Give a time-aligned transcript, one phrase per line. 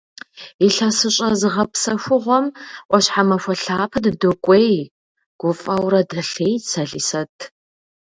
[0.65, 2.45] Илъэсыщӏэ зыгъэпсэхугъуэм
[2.87, 4.71] ӏуащхьэмахуэ лъапэ дыдокӏуей,-
[5.39, 7.35] гуфӏэурэ дэлъейт Сэлисэт.